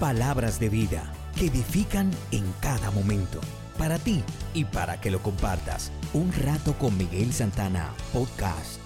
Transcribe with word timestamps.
Palabras 0.00 0.60
de 0.60 0.68
vida 0.68 1.10
que 1.38 1.46
edifican 1.46 2.10
en 2.30 2.44
cada 2.60 2.90
momento. 2.90 3.40
Para 3.78 3.98
ti 3.98 4.22
y 4.52 4.66
para 4.66 5.00
que 5.00 5.10
lo 5.10 5.20
compartas. 5.20 5.90
Un 6.12 6.30
rato 6.34 6.74
con 6.74 6.98
Miguel 6.98 7.32
Santana, 7.32 7.94
podcast. 8.12 8.78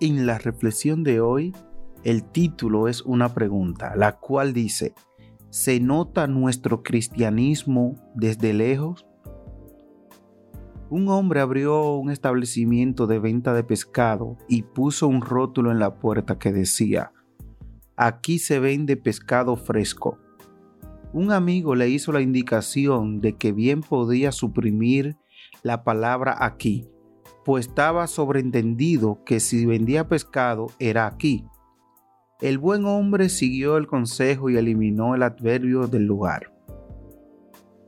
En 0.00 0.26
la 0.26 0.38
reflexión 0.38 1.02
de 1.02 1.20
hoy, 1.20 1.56
el 2.04 2.22
título 2.22 2.86
es 2.86 3.02
una 3.02 3.34
pregunta, 3.34 3.96
la 3.96 4.20
cual 4.20 4.52
dice, 4.52 4.94
¿se 5.48 5.80
nota 5.80 6.28
nuestro 6.28 6.84
cristianismo 6.84 7.96
desde 8.14 8.52
lejos? 8.52 9.09
Un 10.90 11.08
hombre 11.08 11.38
abrió 11.38 11.92
un 11.94 12.10
establecimiento 12.10 13.06
de 13.06 13.20
venta 13.20 13.54
de 13.54 13.62
pescado 13.62 14.36
y 14.48 14.62
puso 14.62 15.06
un 15.06 15.20
rótulo 15.20 15.70
en 15.70 15.78
la 15.78 15.94
puerta 15.94 16.36
que 16.36 16.52
decía, 16.52 17.12
aquí 17.96 18.40
se 18.40 18.58
vende 18.58 18.96
pescado 18.96 19.54
fresco. 19.54 20.18
Un 21.12 21.30
amigo 21.30 21.76
le 21.76 21.88
hizo 21.88 22.10
la 22.10 22.20
indicación 22.20 23.20
de 23.20 23.36
que 23.36 23.52
bien 23.52 23.82
podía 23.82 24.32
suprimir 24.32 25.16
la 25.62 25.84
palabra 25.84 26.34
aquí, 26.40 26.88
pues 27.44 27.68
estaba 27.68 28.08
sobreentendido 28.08 29.22
que 29.24 29.38
si 29.38 29.66
vendía 29.66 30.08
pescado 30.08 30.72
era 30.80 31.06
aquí. 31.06 31.44
El 32.40 32.58
buen 32.58 32.84
hombre 32.84 33.28
siguió 33.28 33.76
el 33.76 33.86
consejo 33.86 34.50
y 34.50 34.56
eliminó 34.56 35.14
el 35.14 35.22
adverbio 35.22 35.86
del 35.86 36.06
lugar. 36.06 36.52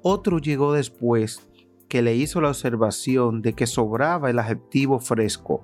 Otro 0.03 0.39
llegó 0.39 0.73
después 0.73 1.49
que 1.93 2.01
le 2.01 2.17
hizo 2.17 2.41
la 2.41 2.49
observación 2.49 3.43
de 3.43 3.53
que 3.53 3.67
sobraba 3.67 4.31
el 4.31 4.39
adjetivo 4.39 4.99
fresco. 4.99 5.63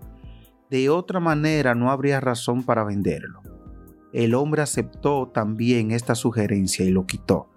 De 0.69 0.91
otra 0.91 1.21
manera 1.21 1.75
no 1.75 1.91
habría 1.91 2.21
razón 2.21 2.65
para 2.65 2.85
venderlo. 2.85 3.41
El 4.13 4.35
hombre 4.35 4.61
aceptó 4.61 5.29
también 5.29 5.91
esta 5.91 6.15
sugerencia 6.15 6.85
y 6.85 6.91
lo 6.91 7.07
quitó. 7.07 7.49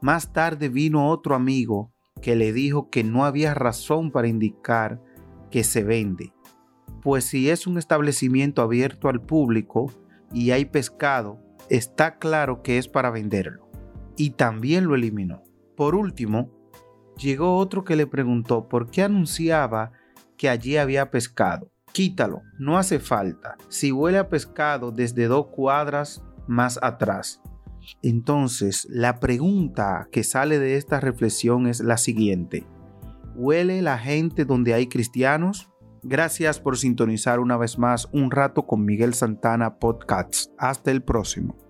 Más 0.00 0.32
tarde 0.32 0.68
vino 0.68 1.08
otro 1.08 1.34
amigo 1.34 1.92
que 2.22 2.36
le 2.36 2.52
dijo 2.52 2.88
que 2.88 3.02
no 3.02 3.24
había 3.24 3.52
razón 3.52 4.12
para 4.12 4.28
indicar 4.28 5.02
que 5.50 5.64
se 5.64 5.82
vende, 5.82 6.32
pues 7.02 7.24
si 7.24 7.50
es 7.50 7.66
un 7.66 7.78
establecimiento 7.78 8.62
abierto 8.62 9.08
al 9.08 9.22
público 9.22 9.90
y 10.32 10.52
hay 10.52 10.66
pescado, 10.66 11.40
está 11.68 12.20
claro 12.20 12.62
que 12.62 12.78
es 12.78 12.86
para 12.86 13.10
venderlo. 13.10 13.68
Y 14.16 14.30
también 14.30 14.86
lo 14.86 14.94
eliminó. 14.94 15.42
Por 15.76 15.96
último, 15.96 16.53
llegó 17.16 17.56
otro 17.56 17.84
que 17.84 17.96
le 17.96 18.06
preguntó 18.06 18.68
por 18.68 18.90
qué 18.90 19.02
anunciaba 19.02 19.92
que 20.36 20.48
allí 20.48 20.76
había 20.76 21.10
pescado 21.10 21.70
quítalo, 21.94 22.42
no 22.58 22.76
hace 22.76 22.98
falta. 22.98 23.56
Si 23.68 23.92
huele 23.92 24.18
a 24.18 24.28
pescado 24.28 24.90
desde 24.90 25.26
dos 25.26 25.46
cuadras 25.46 26.22
más 26.46 26.78
atrás. 26.82 27.40
Entonces, 28.02 28.86
la 28.90 29.20
pregunta 29.20 30.08
que 30.10 30.24
sale 30.24 30.58
de 30.58 30.76
esta 30.76 31.00
reflexión 31.00 31.66
es 31.66 31.80
la 31.80 31.96
siguiente. 31.96 32.66
¿Huele 33.36 33.80
la 33.80 33.96
gente 33.96 34.44
donde 34.44 34.74
hay 34.74 34.88
cristianos? 34.88 35.70
Gracias 36.02 36.58
por 36.58 36.76
sintonizar 36.76 37.40
una 37.40 37.56
vez 37.56 37.78
más 37.78 38.08
un 38.12 38.30
rato 38.30 38.66
con 38.66 38.84
Miguel 38.84 39.14
Santana 39.14 39.78
Podcasts. 39.78 40.50
Hasta 40.58 40.90
el 40.90 41.02
próximo. 41.02 41.63